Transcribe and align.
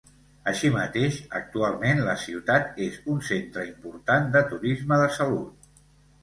Així 0.51 0.69
mateix, 0.75 1.17
actualment 1.39 2.01
la 2.07 2.15
ciutat 2.21 2.81
és 2.87 2.97
un 3.17 3.21
centre 3.29 3.67
important 3.69 4.27
de 4.37 4.43
turisme 4.55 5.01
de 5.05 5.13
salut. 5.21 5.71